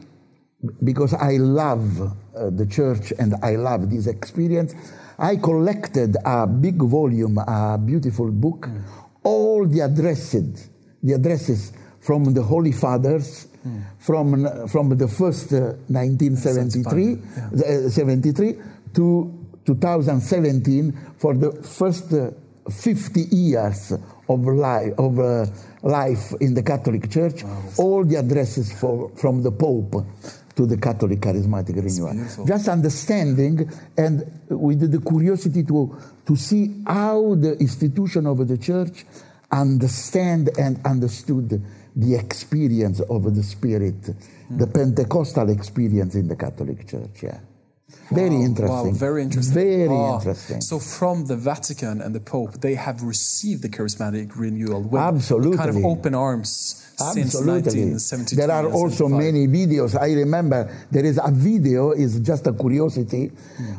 [0.82, 4.74] because I love uh, the church and I love this experience,
[5.18, 8.68] I collected a big volume, a beautiful book,
[9.22, 10.70] all the addresses,
[11.02, 13.46] the addresses from the Holy Fathers,
[13.98, 18.58] from from the first uh, 1973, uh, 73
[18.94, 19.32] to
[19.64, 22.30] 2017 for the first uh,
[22.70, 23.92] 50 years
[24.28, 25.46] of life of uh,
[25.82, 27.44] life in the Catholic Church.
[27.78, 30.04] All the addresses for, from the Pope
[30.56, 32.12] to the Catholic Charismatic Renewal.
[32.12, 32.46] beautiful.
[32.46, 35.96] Just understanding and with the curiosity to
[36.26, 39.04] to see how the institution of the Church
[39.50, 41.62] understand and understood
[41.96, 44.02] the experience of the Spirit,
[44.50, 47.22] the Pentecostal experience in the Catholic Church.
[47.22, 47.38] Yeah.
[48.10, 48.68] Very interesting.
[48.68, 49.54] Wow, very interesting.
[49.54, 50.60] Very Ah, interesting.
[50.60, 55.56] So from the Vatican and the Pope, they have received the charismatic renewal with Absolutely.
[55.56, 57.52] kind of open arms since Absolutely.
[57.62, 58.36] 1972.
[58.36, 59.98] There are also many videos.
[59.98, 63.32] I remember there is a video, is just a curiosity,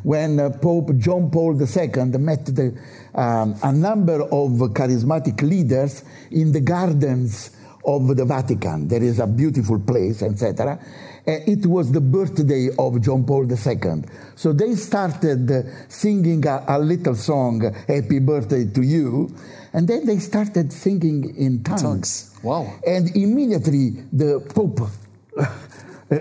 [0.03, 2.77] when uh, Pope John Paul II met the,
[3.13, 7.51] um, a number of charismatic leaders in the gardens
[7.85, 8.87] of the Vatican.
[8.87, 10.79] There is a beautiful place, etc.
[11.25, 14.03] It was the birthday of John Paul II.
[14.35, 19.35] So they started singing a, a little song, Happy Birthday to You,
[19.73, 21.81] and then they started singing in tongues.
[21.81, 22.39] Tongues.
[22.43, 22.73] Wow.
[22.85, 24.87] And immediately the Pope,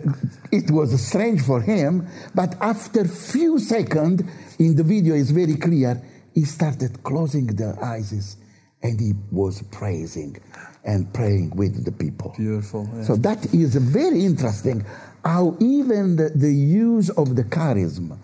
[0.51, 4.23] it was strange for him, but after few seconds,
[4.59, 6.03] in the video is very clear,
[6.35, 8.37] he started closing the eyes
[8.85, 10.37] and he was praising
[10.85, 12.33] and praying with the people.
[12.37, 12.89] Beautiful.
[12.95, 13.03] yeah.
[13.05, 14.85] So that is very interesting
[15.25, 18.17] how even the, the use of the charism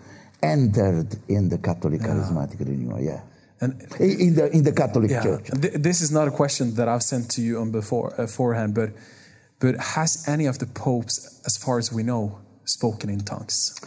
[0.43, 3.21] entered in the Catholic charismatic renewal, yeah.
[3.59, 5.49] And In the, in the Catholic yeah, Church.
[5.61, 8.73] th- this is not a question that I've sent to you on before uh, beforehand,
[8.73, 8.89] but
[9.59, 13.79] but has any of the popes, as far as we know, spoken in tongues?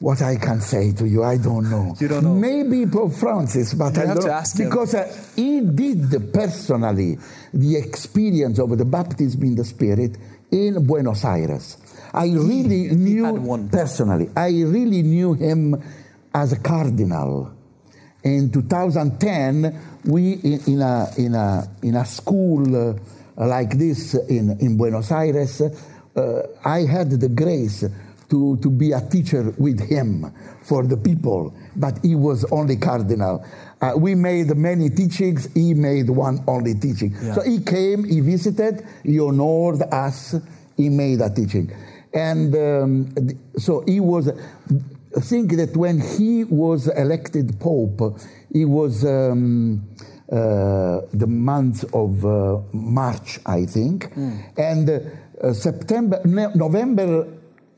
[0.00, 1.96] What I can say to you, I don't know.
[1.98, 2.34] You don't know?
[2.34, 4.42] Maybe Pope Francis, but You I don't know.
[4.56, 7.18] because uh, he did personally
[7.52, 10.16] the experience of the baptism in the Spirit
[10.52, 11.78] in Buenos Aires.
[12.14, 13.68] I really knew had one.
[13.70, 14.30] personally.
[14.36, 15.82] I really knew him
[16.32, 17.52] as a cardinal.
[18.22, 22.94] In 2010, we in, in a in a in a school uh,
[23.36, 27.84] like this in in Buenos Aires, uh, I had the grace
[28.30, 33.44] to to be a teacher with him for the people, but he was only cardinal.
[33.80, 35.48] Uh, we made many teachings.
[35.54, 37.14] He made one only teaching.
[37.22, 37.34] Yeah.
[37.34, 40.34] So he came, he visited, he honored us.
[40.76, 41.72] He made a teaching,
[42.12, 43.08] and um,
[43.56, 44.28] so he was.
[45.16, 48.20] I think that when he was elected pope,
[48.52, 49.82] he was um,
[50.30, 54.12] uh, the month of uh, March, I think,
[54.58, 57.26] and uh, September, no- November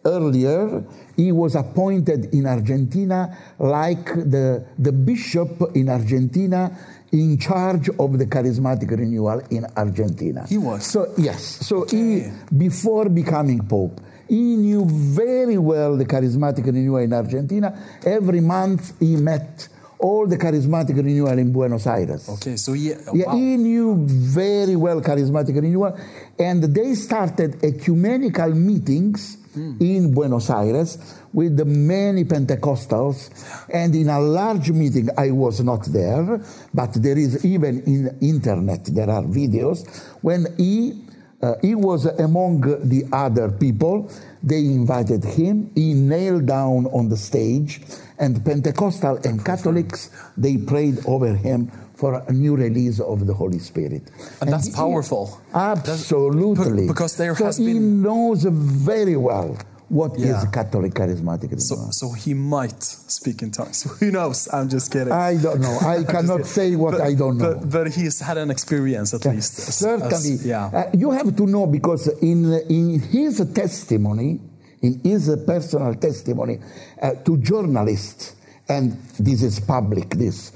[0.04, 0.84] earlier,
[1.16, 6.76] he was appointed in Argentina like the, the bishop in Argentina
[7.12, 10.46] in charge of the charismatic renewal in Argentina.
[10.48, 10.86] He was?
[10.86, 11.42] So, yes.
[11.42, 17.76] So he, before becoming pope, he knew very well the charismatic renewal in Argentina.
[18.06, 22.28] Every month he met all the charismatic renewal in Buenos Aires.
[22.28, 23.34] Okay, so he, uh, Yeah, wow.
[23.34, 25.98] he knew very well charismatic renewal,
[26.38, 30.98] and they started ecumenical meetings in Buenos Aires
[31.32, 33.30] with the many Pentecostals.
[33.72, 36.40] And in a large meeting, I was not there,
[36.72, 39.86] but there is even in internet there are videos
[40.22, 41.04] when he
[41.42, 44.10] uh, he was among the other people.
[44.42, 45.70] they invited him.
[45.74, 47.82] He knelt down on the stage,
[48.18, 53.58] and Pentecostal and Catholics they prayed over him for a new release of the Holy
[53.58, 54.02] Spirit.
[54.40, 55.24] And that's he- powerful.
[55.54, 59.56] Absolutely, Be- because there so has he been- knows very well
[59.88, 60.44] what is Yeah.
[60.52, 63.82] Catholic charismatic So, so he might speak in tongues.
[64.00, 64.48] Who knows?
[64.52, 65.12] I'm just kidding.
[65.12, 65.76] I don't know.
[65.94, 67.54] I cannot say what but, I don't know.
[67.54, 69.58] But, but he's had an experience at least.
[69.58, 70.66] as- Certainly, as- yeah.
[70.66, 74.40] Uh, you have to know because in in his testimony,
[74.86, 76.56] in his personal testimony
[77.02, 78.36] uh, to journalists,
[78.68, 80.08] and this is public.
[80.24, 80.52] This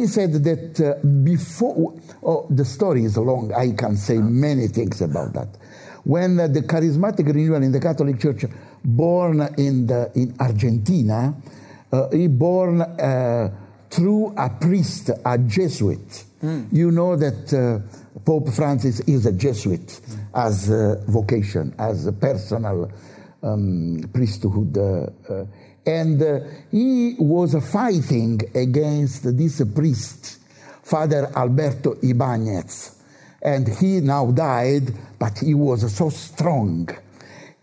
[0.00, 1.94] he said that uh, before.
[2.22, 3.52] Oh, the story is long.
[3.52, 5.48] I can say many things about that.
[6.04, 8.44] When uh, the charismatic renewal in the Catholic Church,
[8.84, 11.34] born in the in Argentina,
[11.92, 12.80] uh, he born.
[12.82, 13.50] Uh,
[13.92, 16.24] through a priest, a Jesuit.
[16.72, 20.00] You know that uh, Pope Francis is a Jesuit
[20.34, 22.90] as a vocation, as a personal
[23.42, 24.78] um, priesthood.
[25.84, 26.40] And uh,
[26.70, 30.38] he was fighting against this priest,
[30.82, 32.98] Father Alberto Ibanez.
[33.42, 36.88] And he now died, but he was so strong.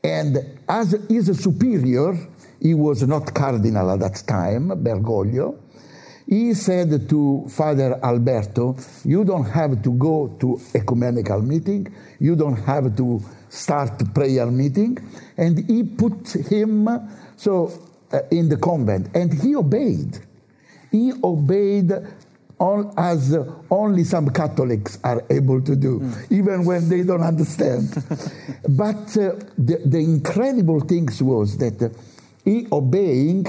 [0.03, 2.17] And as his superior,
[2.61, 5.57] he was not cardinal at that time, Bergoglio.
[6.27, 12.57] He said to Father Alberto, You don't have to go to ecumenical meeting, you don't
[12.57, 14.97] have to start prayer meeting.
[15.37, 16.87] And he put him
[17.35, 17.88] so
[18.31, 20.19] in the convent, and he obeyed.
[20.91, 21.91] He obeyed
[22.59, 27.89] all, as uh, only some Catholics are able to do, even when they don't understand.
[28.69, 31.89] but uh, the, the incredible things was that uh,
[32.43, 33.45] he obeying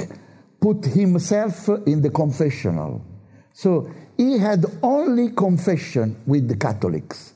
[0.61, 3.05] put himself in the confessional.
[3.53, 7.33] So he had only confession with the Catholics.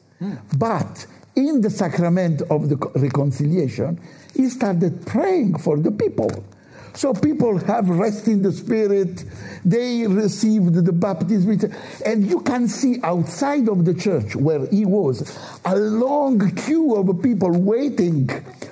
[0.56, 4.00] But in the sacrament of the reconciliation,
[4.34, 6.44] he started praying for the people.
[6.94, 9.24] So people have rest in the spirit.
[9.64, 11.60] They received the baptism.
[12.06, 17.22] And you can see outside of the church where he was a long queue of
[17.22, 18.28] people waiting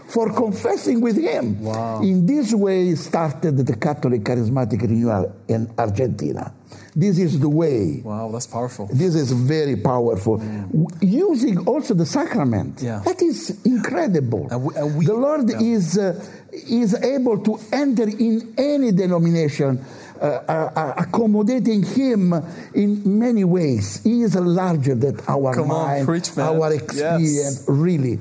[0.07, 1.61] for confessing with him.
[1.63, 2.03] Wow.
[2.03, 6.53] In this way started the Catholic charismatic renewal in Argentina.
[6.95, 8.03] This is the way.
[8.05, 8.87] Wow, that's powerful.
[8.93, 10.37] This is very powerful.
[10.37, 12.83] W- Using also the sacrament.
[12.83, 13.01] Yeah.
[13.05, 14.49] That is incredible.
[14.51, 15.61] And we- and we- the Lord yeah.
[15.61, 16.21] is, uh,
[16.53, 19.81] is able to enter in any denomination,
[20.21, 22.35] uh, uh, uh, accommodating Him
[22.75, 24.01] in many ways.
[24.05, 26.47] He is larger than our Come on, mind, preach, man.
[26.47, 26.83] our Yes.
[26.83, 28.19] experience, really.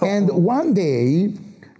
[0.00, 1.30] and one day,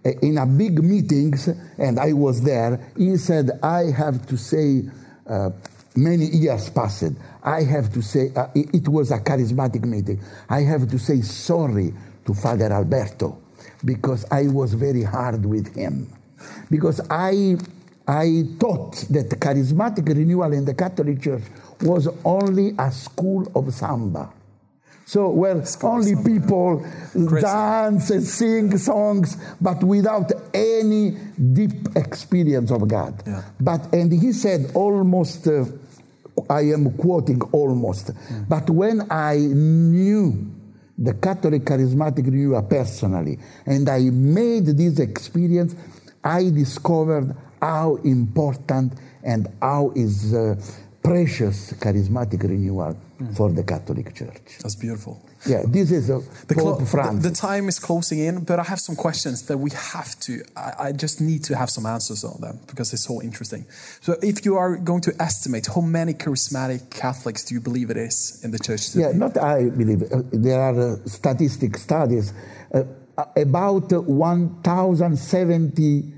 [0.05, 4.85] uh, in a big meetings, and I was there, he said, I have to say,
[5.27, 5.51] uh,
[5.97, 7.13] many years passed.
[7.43, 10.21] I have to say, uh, it it was a charismatic meeting.
[10.49, 11.95] I have to say sorry
[12.27, 13.39] to Father Alberto
[13.85, 16.11] because I was very hard with him.
[16.71, 17.57] Because I,
[18.07, 21.43] I thought that charismatic renewal in the Catholic Church
[21.83, 24.31] was only a school of samba.
[25.07, 31.11] So where only people dance and sing songs, but without any
[31.53, 33.23] deep experience of God.
[33.27, 33.43] Yeah.
[33.61, 35.67] But and he said almost, uh,
[36.51, 38.11] I am quoting almost,
[38.49, 40.51] but when I knew
[40.97, 45.75] the Catholic charismatic renewal personally, and I made this experience,
[46.23, 50.57] I discovered how important and how is uh,
[51.03, 52.97] precious charismatic renewal
[53.33, 54.59] for the Catholic Church.
[54.63, 55.21] That's beautiful.
[55.47, 57.23] Yeah, this is uh, The, clo- Pope the, Francis.
[57.31, 60.73] the time is closing in, but I have some questions that we have to, I,
[60.89, 63.65] I just need to have some answers on them because it's so interesting.
[64.01, 67.97] So, if you are going to estimate how many charismatic Catholics do you believe it
[67.97, 69.09] is in the church today?
[69.11, 70.03] Yeah, not I believe.
[70.03, 72.33] Uh, there are uh, statistic studies.
[72.73, 72.85] Uh,
[73.37, 76.13] about uh, 1,070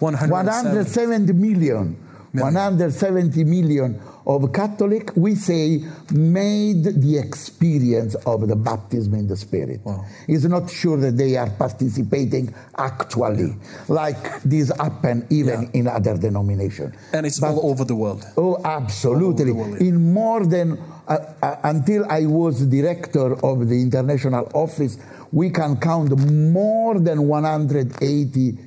[0.00, 0.32] 170.
[0.32, 1.96] 170 million,
[2.32, 9.80] 170 million of Catholic, we say, made the experience of the baptism in the Spirit.
[9.84, 10.04] Wow.
[10.26, 13.56] It's not sure that they are participating actually,
[13.88, 15.68] like this happen even Yeah.
[15.80, 16.94] in other denominations.
[17.12, 18.24] And it's But- all over the world.
[18.36, 19.50] Oh, absolutely.
[19.52, 19.82] All over the world.
[19.82, 24.96] In more than, uh, uh, until I was director of the international office,
[25.32, 28.58] we can count more than 180 cou-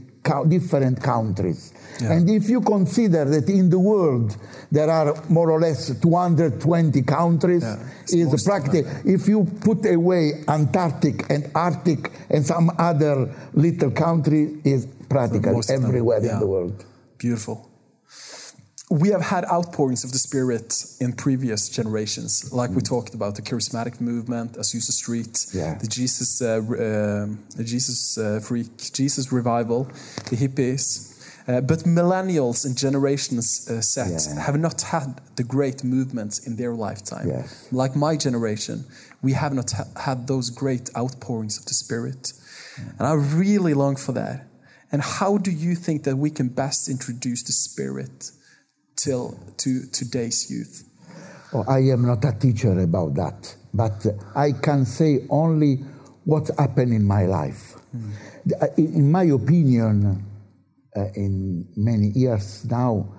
[0.47, 1.73] different countries.
[2.01, 2.13] Yeah.
[2.13, 4.35] And if you consider that in the world
[4.71, 9.85] there are more or less 220 countries, Yeah, it's is most practically, if you put
[9.85, 16.19] away Antarctic and Arctic and some other little country, is practically Most of them, everywhere
[16.23, 16.33] yeah.
[16.33, 16.85] in the world.
[17.17, 17.66] Beautiful.
[18.89, 23.41] We have had outpourings of the Spirit in previous generations, like we talked about the
[23.41, 25.73] charismatic movement, Azusa Street, Yeah.
[25.77, 29.89] the Jesus, uh, um, the Jesus uh, freak, Jesus revival,
[30.29, 31.13] the hippies.
[31.49, 34.41] Uh, but millennials and generations uh, set Yeah.
[34.41, 37.27] have not had the great movements in their lifetime.
[37.27, 37.67] Yes.
[37.71, 38.85] Like my generation,
[39.21, 42.33] we have not ha- had those great outpourings of the Spirit.
[42.99, 44.45] And I really long for that.
[44.91, 48.31] And how do you think that we can best introduce the Spirit
[48.97, 50.83] till to today's youth?
[51.53, 55.75] Oh, I am not a teacher about that, but I can say only
[56.25, 57.75] what happened in my life.
[58.45, 60.25] The- In, my opinion,
[60.95, 63.13] uh, in many years now,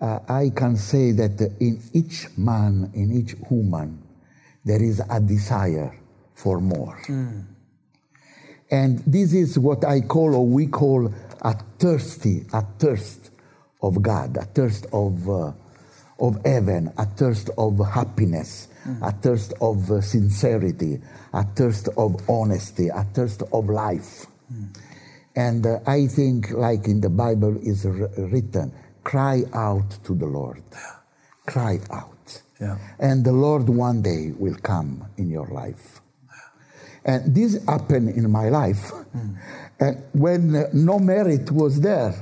[0.00, 4.02] uh, I can say that in each man, in each woman,
[4.64, 5.94] there is a desire
[6.34, 6.98] for more.
[8.70, 11.12] And this is what I call, or we call,
[11.42, 13.29] a thirsty, a thirst
[13.82, 15.52] of God, a thirst of, uh,
[16.18, 18.68] of heaven, a thirst of happiness,
[19.02, 21.00] a thirst of uh, sincerity,
[21.32, 24.26] a thirst of honesty, a thirst of life.
[25.36, 28.72] And uh, I think, like in the Bible is wr- written,
[29.04, 30.62] cry out to the Lord.
[31.46, 32.42] Cry out.
[32.60, 32.76] Yeah.
[32.98, 36.00] And the Lord one day will come in your life.
[37.04, 38.92] And this happened in my life
[39.80, 42.14] and when uh, no merit was there.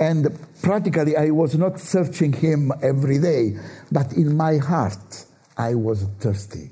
[0.00, 3.58] And practically, I was not searching Him every day,
[3.90, 5.24] but in my heart,
[5.56, 6.70] I was thirsty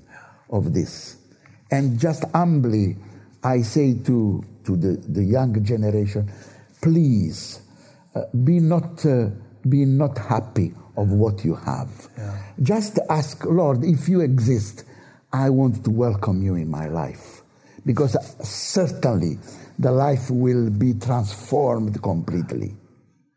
[0.50, 1.16] of this.
[1.70, 2.96] And just humbly,
[3.42, 6.30] I say to, to the, the young generation,
[6.80, 7.60] please
[8.14, 9.30] uh, be, not, uh,
[9.68, 12.08] be not happy of what you have.
[12.62, 14.84] Just ask, Lord, if you exist,
[15.32, 17.42] I want to welcome you in my life.
[17.84, 19.38] Because certainly
[19.78, 22.74] the life will be transformed completely.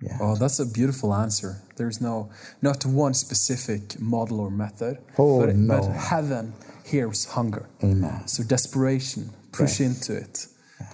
[0.02, 0.18] Yeah.
[0.22, 1.62] Oh, that's a beautiful answer.
[1.76, 2.30] There's no
[2.62, 4.97] not one specific model or method.
[5.18, 5.82] Oh, but, no.
[5.82, 6.54] but heaven
[6.86, 7.70] hears hunger.
[7.84, 8.26] Amen.
[8.28, 10.47] So desperation, push into it,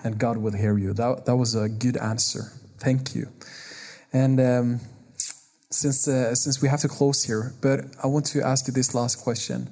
[0.04, 0.94] and God will hear you.
[0.94, 2.52] That that was a good answer.
[2.80, 3.28] Thank you.
[4.12, 4.80] And um,
[5.70, 8.96] since uh, since we have to close here, but I want to ask you this
[8.96, 9.70] last question.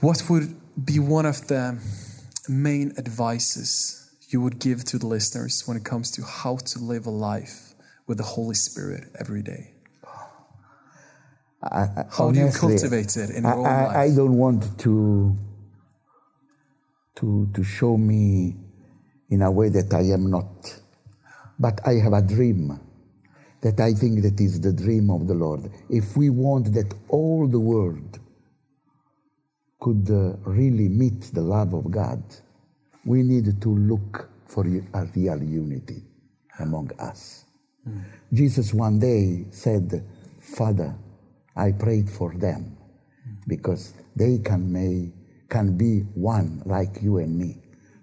[0.00, 0.54] What would
[0.84, 1.78] be one of the
[2.48, 7.06] main advices you would give to the listeners when it comes to how to live
[7.06, 7.65] a life
[8.06, 9.72] with the Holy Spirit every day?
[11.62, 13.96] How do you cultivate it in your I, own life?
[13.96, 15.36] I don't want to,
[17.16, 18.56] to, to show me
[19.30, 20.80] in a way that I am not.
[21.58, 22.78] But I have a dream
[23.62, 25.70] that I think that is the dream of the Lord.
[25.90, 28.20] If we want that all the world
[29.80, 32.22] could uh, really meet the love of God,
[33.04, 36.02] we need to look for a real unity
[36.60, 37.45] among us.
[38.32, 40.04] Jesus one day said,
[40.40, 40.94] Father,
[41.54, 42.76] I prayed for them
[43.46, 45.12] because they can, may,
[45.48, 47.58] can be one like you and me,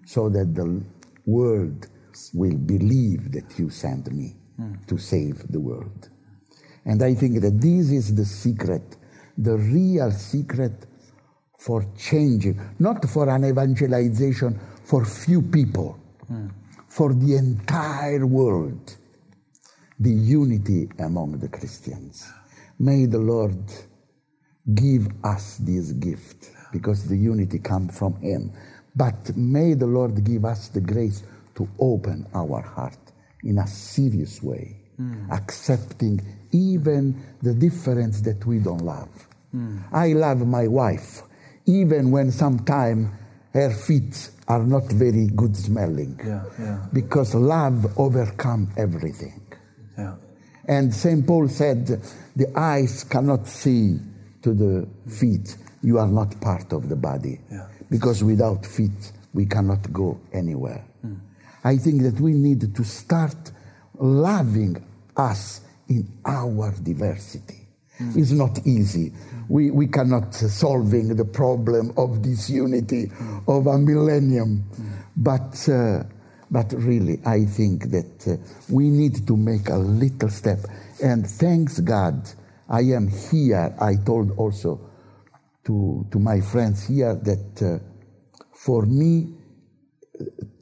[0.06, 0.82] so that the
[1.26, 1.86] world
[2.32, 4.36] will believe that you sent me
[4.86, 6.08] to save the world.
[6.84, 8.96] And I think that this is the secret,
[9.36, 10.86] the real secret
[11.58, 15.98] for changing, not for an evangelization for few people,
[16.88, 18.96] for the entire world,
[19.98, 22.30] the unity among the Christians.
[22.78, 23.56] May the Lord
[24.74, 28.52] give us this gift because the unity comes from Him.
[28.96, 31.22] But may the Lord give us the grace
[31.56, 32.98] to open our heart
[33.44, 35.30] in a serious way, hmm.
[35.30, 36.20] accepting
[36.52, 39.08] even the difference that we don't love.
[39.52, 39.78] Hmm.
[39.92, 41.22] I love my wife,
[41.66, 43.08] even when sometimes
[43.52, 46.18] her feet are not very good smelling.
[46.24, 46.86] Yeah, yeah.
[46.92, 49.40] Because love overcomes everything.
[50.66, 51.26] And St.
[51.26, 52.02] Paul said,
[52.36, 53.98] The eyes cannot see
[54.42, 55.56] to the feet.
[55.82, 57.40] You are not part of the body.
[57.50, 57.66] Yeah.
[57.90, 60.84] Because without feet, we cannot go anywhere.
[61.02, 61.14] Hmm.
[61.62, 63.52] I think that we need to start
[63.98, 64.82] loving
[65.16, 67.66] us in our diversity.
[67.98, 68.18] Hmm.
[68.18, 69.12] It's not easy.
[69.48, 73.38] We, we cannot solving the problem of disunity hmm.
[73.48, 74.64] of a millennium.
[75.16, 76.04] But, uh,
[76.54, 78.36] but really, I think that uh,
[78.70, 80.60] we need to make a little step.
[81.02, 82.16] And thanks God,
[82.68, 83.74] I am here.
[83.80, 84.70] I told also
[85.66, 87.78] to, to my friends here that uh,
[88.54, 89.34] for me,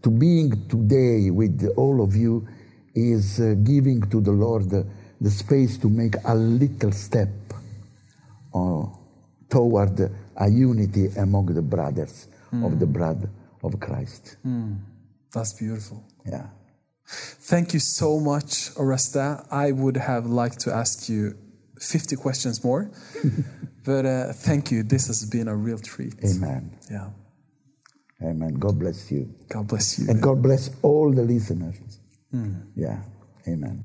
[0.02, 2.48] to being today with all of you
[2.94, 4.86] is uh, giving to the Lord the,
[5.20, 7.28] the space to make a little step
[8.54, 8.84] uh,
[9.50, 10.00] toward
[10.36, 12.28] a unity among the brothers
[12.64, 13.28] of the blood
[13.62, 14.36] of Christ.
[15.32, 16.04] That's beautiful.
[16.26, 16.46] Yeah.
[17.06, 19.46] Thank you so much, Oreste.
[19.50, 21.36] I would have liked to ask you
[21.80, 22.90] 50 questions more.
[23.84, 24.82] but uh, thank you.
[24.82, 26.14] This has been a real treat.
[26.24, 26.78] Amen.
[26.90, 27.10] Yeah.
[28.22, 28.54] Amen.
[28.54, 29.34] God bless you.
[29.48, 30.08] God bless you.
[30.08, 31.98] And God bless all the listeners.
[32.76, 33.02] Yeah.
[33.48, 33.84] Amen.